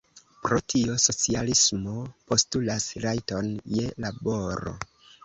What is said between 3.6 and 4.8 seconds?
je laboro.